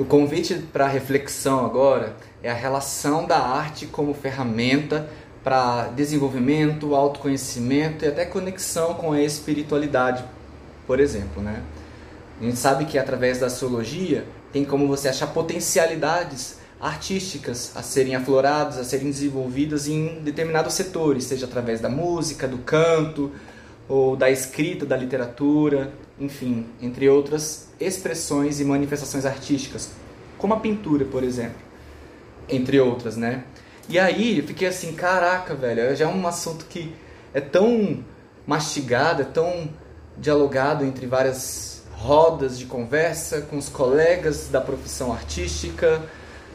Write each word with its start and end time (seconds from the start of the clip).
O 0.00 0.04
convite 0.06 0.54
para 0.54 0.88
reflexão 0.88 1.62
agora 1.62 2.16
é 2.42 2.50
a 2.50 2.54
relação 2.54 3.26
da 3.26 3.38
arte 3.38 3.84
como 3.84 4.14
ferramenta 4.14 5.06
para 5.44 5.88
desenvolvimento, 5.88 6.94
autoconhecimento 6.94 8.06
e 8.06 8.08
até 8.08 8.24
conexão 8.24 8.94
com 8.94 9.12
a 9.12 9.20
espiritualidade, 9.20 10.24
por 10.86 11.00
exemplo, 11.00 11.42
né? 11.42 11.62
A 12.40 12.44
gente 12.44 12.56
sabe 12.56 12.86
que 12.86 12.98
através 12.98 13.40
da 13.40 13.48
astrologia 13.48 14.24
tem 14.50 14.64
como 14.64 14.88
você 14.88 15.06
achar 15.06 15.26
potencialidades 15.26 16.56
artísticas 16.80 17.72
a 17.74 17.82
serem 17.82 18.14
afloradas, 18.14 18.78
a 18.78 18.84
serem 18.84 19.10
desenvolvidas 19.10 19.86
em 19.86 20.22
determinados 20.22 20.72
setores, 20.72 21.24
seja 21.24 21.44
através 21.44 21.78
da 21.78 21.90
música, 21.90 22.48
do 22.48 22.56
canto, 22.56 23.32
ou 23.90 24.14
da 24.14 24.30
escrita, 24.30 24.86
da 24.86 24.96
literatura, 24.96 25.92
enfim, 26.18 26.64
entre 26.80 27.08
outras 27.08 27.70
expressões 27.80 28.60
e 28.60 28.64
manifestações 28.64 29.26
artísticas, 29.26 29.90
como 30.38 30.54
a 30.54 30.60
pintura, 30.60 31.04
por 31.04 31.24
exemplo, 31.24 31.58
entre 32.48 32.78
outras, 32.78 33.16
né? 33.16 33.42
E 33.88 33.98
aí 33.98 34.38
eu 34.38 34.44
fiquei 34.44 34.68
assim, 34.68 34.92
caraca, 34.92 35.56
velho, 35.56 35.96
já 35.96 36.04
é 36.04 36.08
um 36.08 36.24
assunto 36.24 36.66
que 36.66 36.94
é 37.34 37.40
tão 37.40 38.04
mastigado, 38.46 39.22
é 39.22 39.24
tão 39.24 39.68
dialogado 40.16 40.84
entre 40.84 41.06
várias 41.06 41.82
rodas 41.90 42.60
de 42.60 42.66
conversa 42.66 43.40
com 43.40 43.58
os 43.58 43.68
colegas 43.68 44.46
da 44.46 44.60
profissão 44.60 45.12
artística, 45.12 46.00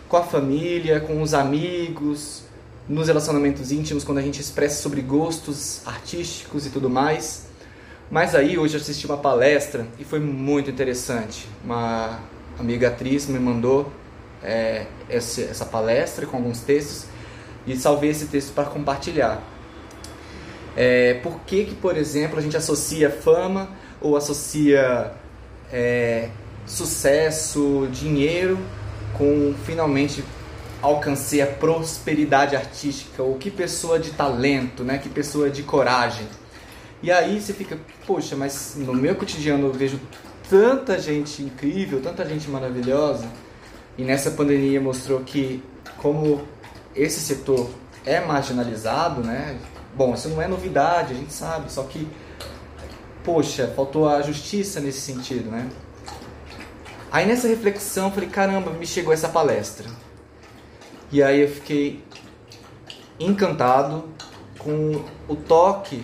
com 0.07 0.15
a 0.15 0.23
família, 0.23 1.01
com 1.01 1.21
os 1.21 1.33
amigos, 1.33 2.44
nos 2.87 3.07
relacionamentos 3.07 3.71
íntimos, 3.71 4.03
quando 4.03 4.19
a 4.19 4.21
gente 4.21 4.39
expressa 4.39 4.81
sobre 4.81 5.01
gostos 5.01 5.81
artísticos 5.85 6.65
e 6.65 6.69
tudo 6.69 6.89
mais. 6.89 7.45
Mas 8.09 8.35
aí 8.35 8.57
hoje 8.57 8.75
eu 8.75 8.81
assisti 8.81 9.05
uma 9.05 9.17
palestra 9.17 9.87
e 9.97 10.03
foi 10.03 10.19
muito 10.19 10.69
interessante. 10.69 11.47
Uma 11.63 12.19
amiga 12.59 12.89
atriz 12.89 13.27
me 13.27 13.39
mandou 13.39 13.91
é, 14.43 14.85
essa 15.09 15.65
palestra 15.65 16.25
com 16.27 16.37
alguns 16.37 16.59
textos 16.59 17.05
e 17.65 17.75
salvei 17.75 18.11
esse 18.11 18.27
texto 18.27 18.53
para 18.53 18.65
compartilhar. 18.65 19.41
É, 20.75 21.15
por 21.15 21.39
que, 21.41 21.65
que, 21.65 21.75
por 21.75 21.97
exemplo, 21.97 22.37
a 22.37 22.41
gente 22.41 22.55
associa 22.55 23.09
fama 23.09 23.69
ou 23.99 24.15
associa 24.15 25.13
é, 25.71 26.29
sucesso, 26.65 27.87
dinheiro 27.91 28.59
com 29.17 29.53
finalmente 29.65 30.23
alcancei 30.85 31.41
a 31.41 31.47
prosperidade 31.47 32.55
artística, 32.55 33.21
ou 33.21 33.35
que 33.35 33.49
pessoa 33.49 33.99
de 33.99 34.11
talento, 34.11 34.83
né? 34.83 34.97
Que 34.97 35.09
pessoa 35.09 35.49
de 35.49 35.63
coragem. 35.63 36.27
E 37.01 37.11
aí 37.11 37.39
você 37.39 37.53
fica, 37.53 37.77
poxa, 38.05 38.35
mas 38.35 38.75
no 38.77 38.93
meu 38.93 39.15
cotidiano 39.15 39.67
eu 39.67 39.73
vejo 39.73 39.99
tanta 40.49 40.97
gente 40.99 41.41
incrível, 41.41 42.01
tanta 42.01 42.27
gente 42.27 42.49
maravilhosa. 42.49 43.27
E 43.97 44.03
nessa 44.03 44.31
pandemia 44.31 44.79
mostrou 44.79 45.21
que 45.21 45.63
como 45.97 46.41
esse 46.95 47.19
setor 47.19 47.69
é 48.05 48.19
marginalizado, 48.19 49.21
né? 49.21 49.57
Bom, 49.95 50.13
isso 50.13 50.29
não 50.29 50.41
é 50.41 50.47
novidade, 50.47 51.13
a 51.13 51.17
gente 51.17 51.33
sabe, 51.33 51.71
só 51.71 51.83
que 51.83 52.07
poxa, 53.25 53.73
faltou 53.75 54.07
a 54.07 54.21
justiça 54.21 54.79
nesse 54.79 55.01
sentido, 55.01 55.49
né? 55.49 55.67
Aí 57.11 57.25
nessa 57.25 57.47
reflexão, 57.47 58.11
falei, 58.11 58.29
caramba, 58.29 58.71
me 58.71 58.85
chegou 58.85 59.11
essa 59.11 59.27
palestra. 59.27 59.89
E 61.11 61.21
aí 61.21 61.41
eu 61.41 61.47
fiquei 61.47 62.03
encantado 63.19 64.05
com 64.57 65.03
o 65.27 65.35
toque 65.35 66.03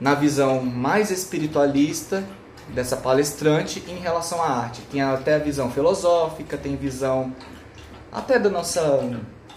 na 0.00 0.14
visão 0.14 0.62
mais 0.62 1.10
espiritualista 1.10 2.24
dessa 2.68 2.96
palestrante 2.96 3.82
em 3.88 3.98
relação 3.98 4.42
à 4.42 4.48
arte. 4.48 4.82
Tem 4.82 5.00
até 5.02 5.34
a 5.34 5.38
visão 5.38 5.70
filosófica, 5.70 6.56
tem 6.56 6.76
visão 6.76 7.34
até 8.12 8.38
da 8.38 8.48
nossa 8.48 9.00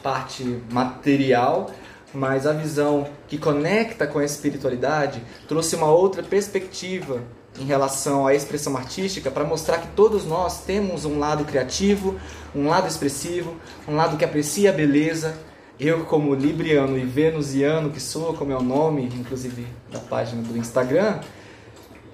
parte 0.02 0.61
material, 0.72 1.69
mas 2.13 2.47
a 2.47 2.53
visão 2.53 3.08
que 3.28 3.38
conecta 3.38 4.07
com 4.07 4.19
a 4.19 4.25
espiritualidade 4.25 5.24
trouxe 5.47 5.75
uma 5.75 5.88
outra 5.88 6.24
perspectiva 6.24 7.22
em 7.58 7.66
relação 7.66 8.28
à 8.28 8.34
expressão 8.34 8.76
artística 8.78 9.32
para 9.32 9.44
mostrar 9.44 9.80
que 9.80 9.88
todos 9.90 10.26
nós 10.26 10.64
temos 10.64 11.06
um 11.06 11.20
lado 11.20 11.44
criativo, 11.46 12.20
um 12.56 12.68
lado 12.68 12.88
expressivo, 12.88 13.56
um 13.88 13.96
lado 13.96 14.18
que 14.18 14.26
aprecia 14.26 14.70
a 14.70 14.74
beleza. 14.74 15.38
Eu, 15.80 16.06
como 16.06 16.36
libriano 16.36 16.98
e 16.98 17.06
venusiano 17.06 17.90
que 17.90 18.02
sou, 18.02 18.34
como 18.34 18.52
é 18.52 18.56
o 18.56 18.62
nome, 18.62 19.06
inclusive 19.06 19.66
da 19.90 20.00
página 20.00 20.42
do 20.42 20.58
Instagram, 20.58 21.22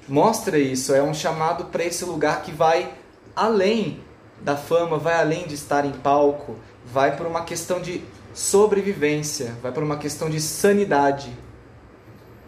mostra 0.08 0.60
isso. 0.60 0.94
É 0.94 1.02
um 1.02 1.14
chamado 1.14 1.66
para 1.66 1.84
esse 1.84 2.06
lugar 2.06 2.44
que 2.44 2.52
vai 2.52 2.94
além 3.36 4.00
da 4.42 4.56
fama, 4.56 4.98
vai 4.98 5.16
além 5.16 5.48
de 5.48 5.56
estar 5.56 5.84
em 5.84 5.92
palco, 5.92 6.56
vai 6.86 7.18
por 7.18 7.26
uma 7.26 7.44
questão 7.44 7.82
de 7.82 8.04
sobrevivência, 8.34 9.56
vai 9.64 9.72
por 9.72 9.82
uma 9.82 9.98
questão 9.98 10.30
de 10.30 10.40
sanidade 10.40 11.36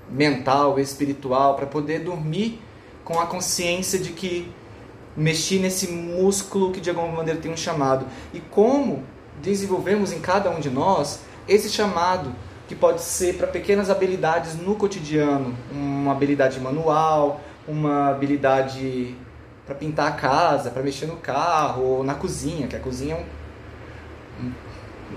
mental, 0.09 0.79
espiritual, 0.79 1.55
para 1.55 1.65
poder 1.65 1.99
dormir 1.99 2.61
com 3.07 3.21
a 3.21 3.25
consciência 3.25 3.97
de 3.97 4.09
que 4.09 4.51
mexi 5.15 5.59
nesse 5.59 5.87
músculo 5.87 6.73
que 6.73 6.81
de 6.81 6.89
alguma 6.89 7.07
maneira 7.07 7.39
tem 7.39 7.49
um 7.49 7.55
chamado. 7.55 8.05
E 8.33 8.41
como 8.41 9.01
desenvolvemos 9.41 10.11
em 10.11 10.19
cada 10.19 10.49
um 10.49 10.59
de 10.59 10.69
nós 10.69 11.21
esse 11.47 11.69
chamado 11.69 12.35
que 12.67 12.75
pode 12.75 13.01
ser 13.01 13.37
para 13.37 13.47
pequenas 13.47 13.89
habilidades 13.89 14.57
no 14.57 14.75
cotidiano, 14.75 15.55
uma 15.71 16.11
habilidade 16.11 16.59
manual, 16.59 17.39
uma 17.65 18.09
habilidade 18.09 19.15
para 19.65 19.73
pintar 19.73 20.09
a 20.09 20.11
casa, 20.11 20.69
para 20.69 20.83
mexer 20.83 21.05
no 21.05 21.15
carro, 21.15 21.83
ou 21.83 22.03
na 22.03 22.13
cozinha, 22.13 22.67
que 22.67 22.75
a 22.75 22.79
cozinha 22.79 23.15
é 23.15 24.43
um, 24.43 24.51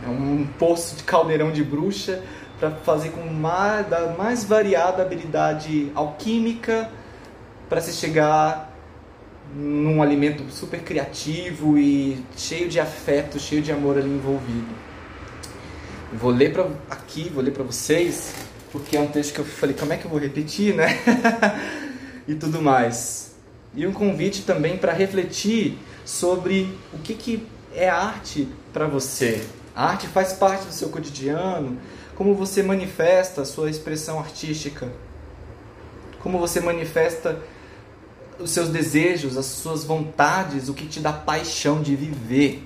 é 0.07 0.09
um 0.09 0.47
poço 0.61 0.95
de 0.95 1.03
caldeirão 1.03 1.51
de 1.51 1.65
bruxa 1.65 2.23
para 2.61 2.71
fazer 2.71 3.09
com 3.09 3.27
mais, 3.27 3.89
da 3.89 4.15
mais 4.17 4.45
variada 4.45 5.03
habilidade 5.03 5.91
alquímica 5.97 6.89
para 7.71 7.81
se 7.81 7.93
chegar 7.93 8.77
num 9.55 10.03
alimento 10.03 10.43
super 10.51 10.83
criativo 10.83 11.79
e 11.79 12.21
cheio 12.37 12.69
de 12.69 12.81
afeto, 12.81 13.39
cheio 13.39 13.63
de 13.63 13.71
amor 13.71 13.97
ali 13.97 14.11
envolvido. 14.11 14.75
Vou 16.13 16.33
ler 16.33 16.53
para 16.53 16.67
aqui, 16.91 17.31
vou 17.33 17.41
ler 17.41 17.53
para 17.53 17.63
vocês, 17.63 18.35
porque 18.73 18.97
é 18.97 19.01
um 19.01 19.07
texto 19.07 19.35
que 19.35 19.39
eu 19.39 19.45
falei, 19.45 19.77
como 19.77 19.93
é 19.93 19.97
que 19.97 20.05
eu 20.05 20.11
vou 20.11 20.19
repetir, 20.19 20.75
né? 20.75 20.99
e 22.27 22.35
tudo 22.35 22.61
mais. 22.61 23.37
E 23.73 23.87
um 23.87 23.93
convite 23.93 24.43
também 24.43 24.77
para 24.77 24.93
refletir 24.93 25.79
sobre 26.05 26.77
o 26.93 26.99
que, 26.99 27.15
que 27.15 27.47
é 27.73 27.89
arte 27.89 28.49
para 28.73 28.89
você. 28.89 29.45
A 29.77 29.91
arte 29.91 30.09
faz 30.09 30.33
parte 30.33 30.67
do 30.67 30.73
seu 30.73 30.89
cotidiano, 30.89 31.79
como 32.17 32.35
você 32.35 32.65
manifesta 32.65 33.43
a 33.43 33.45
sua 33.45 33.71
expressão 33.71 34.19
artística, 34.19 34.89
como 36.21 36.37
você 36.37 36.61
manifesta 36.61 37.41
os 38.41 38.51
seus 38.51 38.69
desejos, 38.69 39.37
as 39.37 39.47
suas 39.47 39.85
vontades, 39.85 40.69
o 40.69 40.75
que 40.75 40.87
te 40.87 41.01
dá 41.01 41.13
paixão 41.13 41.83
de 41.83 41.95
viver. 41.95 42.63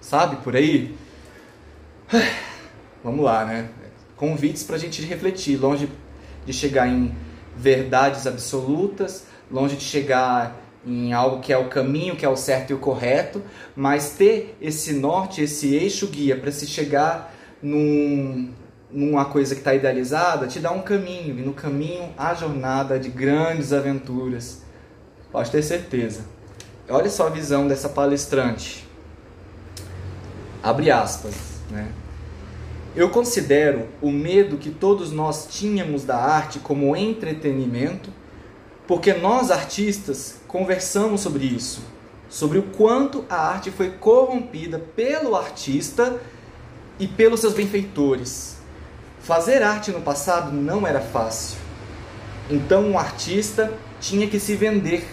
Sabe 0.00 0.36
por 0.36 0.56
aí? 0.56 0.94
Vamos 3.02 3.24
lá, 3.24 3.44
né? 3.44 3.68
Convites 4.16 4.62
para 4.62 4.76
a 4.76 4.78
gente 4.78 5.02
refletir, 5.02 5.56
longe 5.56 5.88
de 6.46 6.52
chegar 6.52 6.88
em 6.88 7.14
verdades 7.56 8.26
absolutas, 8.26 9.24
longe 9.50 9.76
de 9.76 9.84
chegar 9.84 10.60
em 10.86 11.12
algo 11.12 11.40
que 11.40 11.52
é 11.52 11.58
o 11.58 11.68
caminho, 11.68 12.16
que 12.16 12.24
é 12.24 12.28
o 12.28 12.36
certo 12.36 12.70
e 12.70 12.74
o 12.74 12.78
correto, 12.78 13.42
mas 13.74 14.10
ter 14.10 14.56
esse 14.60 14.92
norte, 14.94 15.42
esse 15.42 15.74
eixo 15.74 16.08
guia 16.08 16.36
para 16.36 16.50
se 16.50 16.66
chegar 16.66 17.32
num, 17.62 18.52
numa 18.90 19.24
coisa 19.24 19.54
que 19.54 19.60
está 19.60 19.74
idealizada, 19.74 20.46
te 20.46 20.58
dá 20.58 20.72
um 20.72 20.82
caminho, 20.82 21.38
e 21.38 21.42
no 21.42 21.52
caminho 21.52 22.12
a 22.18 22.34
jornada 22.34 22.98
de 22.98 23.08
grandes 23.08 23.72
aventuras 23.72 24.62
Pode 25.32 25.50
ter 25.50 25.62
certeza. 25.62 26.26
Olha 26.88 27.08
só 27.08 27.26
a 27.26 27.30
visão 27.30 27.66
dessa 27.66 27.88
palestrante. 27.88 28.86
Abre 30.62 30.90
aspas, 30.90 31.34
né? 31.70 31.90
Eu 32.94 33.08
considero 33.08 33.88
o 34.02 34.10
medo 34.10 34.58
que 34.58 34.68
todos 34.68 35.10
nós 35.10 35.48
tínhamos 35.50 36.04
da 36.04 36.18
arte 36.18 36.58
como 36.58 36.94
entretenimento, 36.94 38.10
porque 38.86 39.14
nós 39.14 39.50
artistas 39.50 40.40
conversamos 40.46 41.22
sobre 41.22 41.46
isso, 41.46 41.80
sobre 42.28 42.58
o 42.58 42.64
quanto 42.64 43.24
a 43.30 43.36
arte 43.36 43.70
foi 43.70 43.92
corrompida 43.92 44.78
pelo 44.78 45.34
artista 45.34 46.20
e 46.98 47.08
pelos 47.08 47.40
seus 47.40 47.54
benfeitores. 47.54 48.58
Fazer 49.20 49.62
arte 49.62 49.90
no 49.90 50.02
passado 50.02 50.52
não 50.52 50.86
era 50.86 51.00
fácil. 51.00 51.56
Então 52.50 52.82
um 52.90 52.98
artista 52.98 53.72
tinha 53.98 54.28
que 54.28 54.38
se 54.38 54.54
vender 54.54 55.08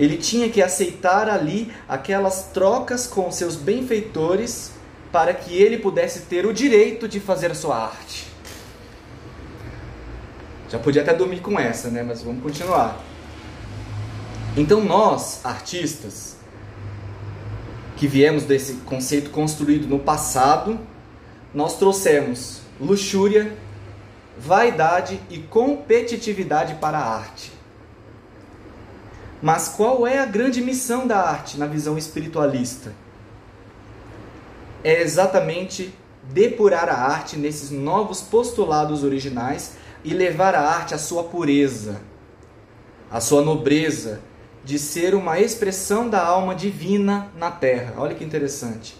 ele 0.00 0.16
tinha 0.16 0.48
que 0.48 0.62
aceitar 0.62 1.28
ali 1.28 1.70
aquelas 1.86 2.44
trocas 2.54 3.06
com 3.06 3.30
seus 3.30 3.54
benfeitores 3.54 4.72
para 5.12 5.34
que 5.34 5.54
ele 5.54 5.76
pudesse 5.76 6.20
ter 6.20 6.46
o 6.46 6.54
direito 6.54 7.06
de 7.06 7.20
fazer 7.20 7.50
a 7.50 7.54
sua 7.54 7.76
arte. 7.76 8.26
Já 10.70 10.78
podia 10.78 11.02
até 11.02 11.12
dormir 11.12 11.40
com 11.40 11.60
essa, 11.60 11.90
né? 11.90 12.02
Mas 12.02 12.22
vamos 12.22 12.42
continuar. 12.42 12.98
Então 14.56 14.82
nós, 14.82 15.44
artistas, 15.44 16.36
que 17.98 18.06
viemos 18.06 18.44
desse 18.44 18.76
conceito 18.86 19.28
construído 19.28 19.86
no 19.86 19.98
passado, 19.98 20.80
nós 21.52 21.76
trouxemos 21.76 22.62
luxúria, 22.80 23.54
vaidade 24.38 25.20
e 25.28 25.40
competitividade 25.40 26.76
para 26.76 26.96
a 26.96 27.16
arte. 27.16 27.59
Mas 29.42 29.68
qual 29.68 30.06
é 30.06 30.18
a 30.18 30.26
grande 30.26 30.60
missão 30.60 31.06
da 31.06 31.18
arte 31.18 31.58
na 31.58 31.66
visão 31.66 31.96
espiritualista? 31.96 32.92
É 34.84 35.00
exatamente 35.00 35.94
depurar 36.22 36.88
a 36.88 36.94
arte 36.94 37.36
nesses 37.36 37.70
novos 37.70 38.20
postulados 38.20 39.02
originais 39.02 39.76
e 40.04 40.12
levar 40.12 40.54
a 40.54 40.62
arte 40.62 40.94
à 40.94 40.98
sua 40.98 41.24
pureza, 41.24 42.00
à 43.10 43.20
sua 43.20 43.42
nobreza, 43.42 44.20
de 44.64 44.78
ser 44.78 45.14
uma 45.14 45.40
expressão 45.40 46.08
da 46.08 46.22
alma 46.22 46.54
divina 46.54 47.30
na 47.36 47.50
terra. 47.50 47.94
Olha 47.96 48.14
que 48.14 48.24
interessante. 48.24 48.96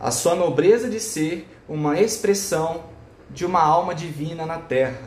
A 0.00 0.10
sua 0.10 0.34
nobreza 0.34 0.88
de 0.88 1.00
ser 1.00 1.48
uma 1.68 1.98
expressão 2.00 2.84
de 3.30 3.44
uma 3.46 3.62
alma 3.62 3.94
divina 3.94 4.44
na 4.44 4.58
terra. 4.58 5.02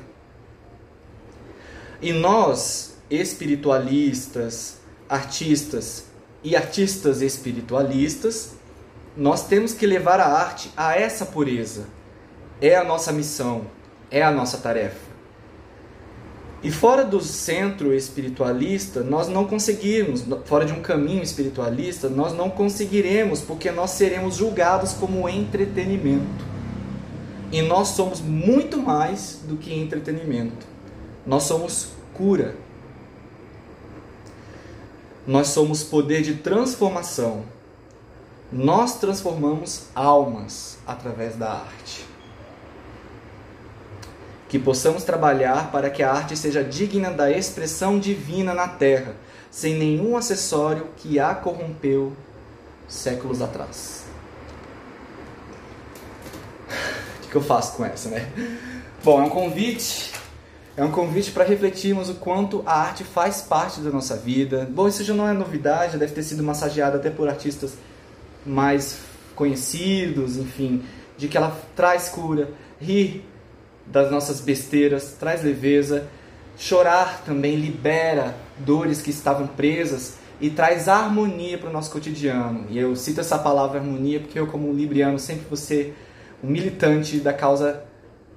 E 2.02 2.14
nós, 2.14 2.89
espiritualistas, 3.10 4.78
artistas 5.08 6.06
e 6.44 6.56
artistas 6.56 7.22
espiritualistas, 7.22 8.54
nós 9.18 9.48
temos 9.48 9.74
que 9.74 9.86
levar 9.86 10.20
a 10.20 10.28
arte 10.28 10.72
a 10.78 10.96
essa 10.96 11.26
pureza. 11.26 11.88
É 12.62 12.76
a 12.76 12.84
nossa 12.84 13.12
missão, 13.12 13.66
é 14.12 14.22
a 14.22 14.32
nossa 14.32 14.58
tarefa. 14.58 15.10
E 16.62 16.70
fora 16.70 17.06
do 17.06 17.22
centro 17.22 17.94
espiritualista, 17.94 19.02
nós 19.02 19.30
não 19.30 19.46
conseguimos, 19.46 20.26
fora 20.44 20.66
de 20.66 20.74
um 20.74 20.82
caminho 20.82 21.24
espiritualista, 21.24 22.10
nós 22.10 22.34
não 22.34 22.50
conseguiremos, 22.50 23.40
porque 23.40 23.72
nós 23.72 23.92
seremos 23.92 24.36
julgados 24.36 24.92
como 24.92 25.28
entretenimento. 25.30 26.46
E 27.50 27.62
nós 27.62 27.90
somos 27.90 28.20
muito 28.20 28.78
mais 28.78 29.40
do 29.48 29.56
que 29.56 29.74
entretenimento. 29.74 30.68
Nós 31.26 31.44
somos 31.44 31.90
cura. 32.14 32.56
Nós 35.30 35.50
somos 35.50 35.84
poder 35.84 36.24
de 36.24 36.38
transformação. 36.38 37.44
Nós 38.52 38.98
transformamos 38.98 39.84
almas 39.94 40.80
através 40.88 41.36
da 41.36 41.52
arte 41.52 42.04
que 44.48 44.58
possamos 44.58 45.04
trabalhar 45.04 45.72
para 45.72 45.92
que 45.92 46.02
a 46.02 46.12
arte 46.12 46.36
seja 46.36 46.64
digna 46.64 47.12
da 47.12 47.30
expressão 47.30 48.00
divina 48.00 48.56
na 48.56 48.68
terra, 48.68 49.16
sem 49.52 49.76
nenhum 49.76 50.18
acessório 50.18 50.88
que 50.98 51.20
a 51.20 51.36
corrompeu 51.36 52.12
séculos 52.88 53.40
atrás. 53.40 54.06
O 57.24 57.28
que 57.28 57.36
eu 57.36 57.44
faço 57.44 57.78
com 57.78 57.86
essa, 57.86 58.10
né? 58.10 58.32
Bom, 59.04 59.22
é 59.22 59.26
um 59.26 59.30
convite, 59.30 60.12
é 60.80 60.84
um 60.86 60.92
convite 60.92 61.32
para 61.32 61.44
refletirmos 61.44 62.10
o 62.10 62.16
quanto 62.16 62.64
a 62.66 62.74
arte 62.74 63.04
faz 63.04 63.42
parte 63.42 63.82
da 63.82 63.90
nossa 63.90 64.16
vida. 64.16 64.66
Bom, 64.72 64.88
isso 64.88 65.04
já 65.04 65.14
não 65.14 65.28
é 65.28 65.34
novidade, 65.34 65.92
já 65.92 65.98
deve 66.00 66.14
ter 66.14 66.24
sido 66.24 66.42
massageado 66.42 66.96
até 66.96 67.10
por 67.10 67.28
artistas 67.28 67.74
mais 68.46 69.00
conhecidos, 69.36 70.38
enfim, 70.38 70.82
de 71.18 71.28
que 71.28 71.36
ela 71.36 71.54
traz 71.76 72.08
cura, 72.08 72.52
rir 72.80 73.26
das 73.86 74.10
nossas 74.10 74.40
besteiras, 74.40 75.18
traz 75.20 75.44
leveza. 75.44 76.08
Chorar 76.58 77.24
também 77.26 77.58
libera 77.58 78.34
dores 78.58 79.02
que 79.02 79.10
estavam 79.10 79.48
presas 79.48 80.14
e 80.40 80.50
traz 80.50 80.88
harmonia 80.88 81.58
para 81.58 81.70
o 81.70 81.74
nosso 81.74 81.92
cotidiano. 81.92 82.68
E 82.70 82.80
eu 82.80 82.96
cito 82.96 83.20
essa 83.20 83.38
palavra 83.38 83.80
harmonia 83.80 84.22
porque 84.22 84.40
eu, 84.40 84.48
como 84.48 84.72
libriano, 84.72 85.20
sempre 85.20 85.44
vou 85.50 85.58
ser 85.58 85.94
um 86.42 86.48
militante 86.48 87.20
da 87.20 87.34
causa 87.34 87.84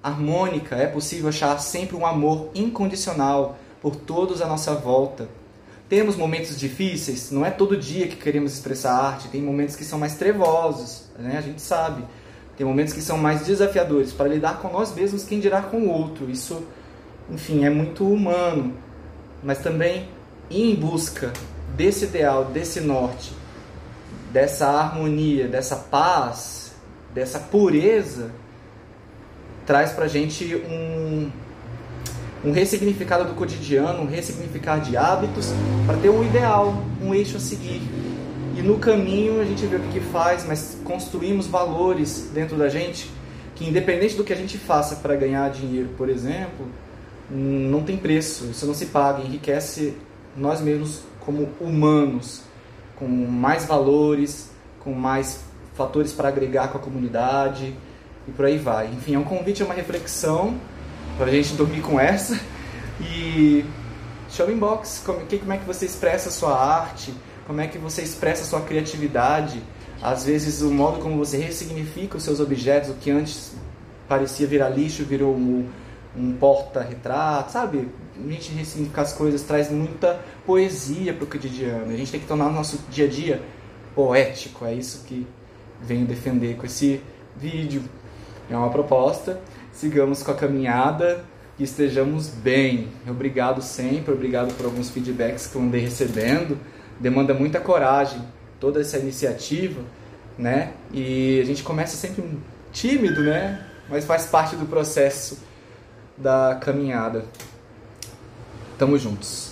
harmônica. 0.02 0.76
É 0.76 0.86
possível 0.86 1.28
achar 1.28 1.58
sempre 1.58 1.96
um 1.96 2.06
amor 2.06 2.50
incondicional 2.54 3.58
por 3.80 3.96
todos 3.96 4.42
à 4.42 4.46
nossa 4.46 4.74
volta. 4.74 5.28
Temos 5.88 6.16
momentos 6.16 6.58
difíceis, 6.58 7.30
não 7.30 7.44
é 7.44 7.50
todo 7.50 7.76
dia 7.76 8.08
que 8.08 8.16
queremos 8.16 8.54
expressar 8.54 8.94
arte, 8.94 9.28
tem 9.28 9.42
momentos 9.42 9.76
que 9.76 9.84
são 9.84 9.98
mais 9.98 10.14
trevosos, 10.14 11.04
né? 11.18 11.36
a 11.36 11.42
gente 11.42 11.60
sabe. 11.60 12.02
Tem 12.56 12.66
momentos 12.66 12.94
que 12.94 13.02
são 13.02 13.18
mais 13.18 13.44
desafiadores 13.44 14.12
para 14.12 14.28
lidar 14.28 14.58
com 14.60 14.68
nós 14.68 14.94
mesmos, 14.94 15.24
quem 15.24 15.40
dirá 15.40 15.60
com 15.60 15.78
o 15.78 15.88
outro. 15.90 16.30
Isso, 16.30 16.62
enfim, 17.30 17.64
é 17.64 17.70
muito 17.70 18.06
humano. 18.06 18.74
Mas 19.42 19.58
também 19.58 20.08
ir 20.48 20.70
em 20.70 20.74
busca 20.74 21.32
desse 21.74 22.04
ideal, 22.04 22.46
desse 22.46 22.80
norte, 22.80 23.32
dessa 24.30 24.68
harmonia, 24.68 25.48
dessa 25.48 25.76
paz, 25.76 26.72
dessa 27.12 27.38
pureza, 27.38 28.30
traz 29.72 29.92
para 29.92 30.04
a 30.04 30.08
gente 30.08 30.54
um, 30.54 31.30
um 32.44 32.52
ressignificado 32.52 33.24
do 33.24 33.32
cotidiano, 33.32 34.02
um 34.02 34.06
ressignificado 34.06 34.82
de 34.82 34.98
hábitos, 34.98 35.50
para 35.86 35.96
ter 35.96 36.10
um 36.10 36.22
ideal, 36.22 36.76
um 37.00 37.14
eixo 37.14 37.38
a 37.38 37.40
seguir. 37.40 37.80
E 38.54 38.60
no 38.60 38.76
caminho 38.76 39.40
a 39.40 39.44
gente 39.46 39.64
vê 39.64 39.76
o 39.76 39.80
que, 39.80 39.98
faz, 39.98 40.44
mas 40.46 40.76
construímos 40.84 41.46
valores 41.46 42.30
dentro 42.34 42.54
da 42.54 42.68
gente 42.68 43.10
que, 43.54 43.66
independente 43.66 44.14
do 44.14 44.22
que 44.22 44.34
a 44.34 44.36
gente 44.36 44.58
faça 44.58 44.96
para 44.96 45.16
ganhar 45.16 45.50
dinheiro, 45.50 45.88
por 45.96 46.10
exemplo, 46.10 46.66
não 47.30 47.82
tem 47.82 47.96
preço, 47.96 48.48
isso 48.50 48.66
não 48.66 48.74
se 48.74 48.84
paga, 48.84 49.22
enriquece 49.22 49.94
nós 50.36 50.60
mesmos 50.60 51.00
como 51.20 51.48
humanos, 51.58 52.42
com 52.94 53.08
mais 53.08 53.64
valores, 53.64 54.50
com 54.80 54.92
mais 54.92 55.40
fatores 55.72 56.12
para 56.12 56.28
agregar 56.28 56.68
com 56.68 56.76
a 56.76 56.80
comunidade 56.82 57.74
e 58.26 58.30
por 58.30 58.44
aí 58.44 58.58
vai. 58.58 58.86
Enfim, 58.86 59.14
é 59.14 59.18
um 59.18 59.24
convite, 59.24 59.62
é 59.62 59.64
uma 59.64 59.74
reflexão 59.74 60.58
para 61.16 61.26
a 61.26 61.30
gente 61.30 61.54
dormir 61.54 61.80
com 61.80 61.98
essa. 61.98 62.38
E 63.00 63.64
show 64.30 64.50
inbox, 64.50 65.02
como, 65.04 65.20
como 65.20 65.52
é 65.52 65.58
que 65.58 65.66
você 65.66 65.86
expressa 65.86 66.28
a 66.28 66.32
sua 66.32 66.56
arte? 66.56 67.12
como 67.46 67.60
é 67.60 67.66
que 67.66 67.78
você 67.78 68.02
expressa 68.02 68.42
a 68.42 68.46
sua 68.46 68.60
criatividade, 68.60 69.62
às 70.00 70.24
vezes 70.24 70.62
o 70.62 70.70
modo 70.70 71.00
como 71.00 71.16
você 71.16 71.36
ressignifica 71.36 72.16
os 72.16 72.22
seus 72.22 72.40
objetos, 72.40 72.90
o 72.90 72.94
que 72.94 73.10
antes 73.10 73.54
parecia 74.08 74.46
virar 74.46 74.68
lixo 74.68 75.04
virou 75.04 75.34
um, 75.34 75.68
um 76.16 76.32
porta-retrato, 76.34 77.52
sabe? 77.52 77.88
A 78.16 78.30
gente 78.30 78.52
ressignificar 78.52 79.02
as 79.02 79.12
coisas 79.12 79.42
traz 79.42 79.70
muita 79.70 80.20
poesia 80.46 81.12
para 81.14 81.24
o 81.24 81.26
cotidiano. 81.26 81.92
A 81.92 81.96
gente 81.96 82.10
tem 82.10 82.20
que 82.20 82.26
tornar 82.26 82.46
o 82.46 82.52
nosso 82.52 82.78
dia 82.90 83.06
a 83.06 83.08
dia 83.08 83.42
poético. 83.94 84.64
É 84.64 84.74
isso 84.74 85.04
que 85.06 85.26
venho 85.80 86.06
defender 86.06 86.56
com 86.56 86.66
esse 86.66 87.00
vídeo. 87.36 87.82
É 88.50 88.56
uma 88.56 88.70
proposta. 88.70 89.40
Sigamos 89.72 90.22
com 90.22 90.30
a 90.30 90.34
caminhada 90.34 91.24
e 91.58 91.64
estejamos 91.64 92.28
bem. 92.28 92.88
Obrigado 93.08 93.62
sempre, 93.62 94.12
obrigado 94.12 94.54
por 94.54 94.66
alguns 94.66 94.90
feedbacks 94.90 95.46
que 95.46 95.56
eu 95.56 95.62
andei 95.62 95.80
recebendo 95.80 96.58
demanda 97.02 97.34
muita 97.34 97.60
coragem 97.60 98.22
toda 98.60 98.80
essa 98.80 98.96
iniciativa, 98.96 99.82
né? 100.38 100.72
E 100.92 101.40
a 101.40 101.44
gente 101.44 101.62
começa 101.64 101.96
sempre 101.96 102.24
tímido, 102.72 103.22
né? 103.22 103.66
Mas 103.88 104.04
faz 104.04 104.26
parte 104.26 104.54
do 104.54 104.66
processo 104.66 105.38
da 106.16 106.58
caminhada. 106.62 107.24
Tamo 108.78 108.96
juntos. 108.96 109.51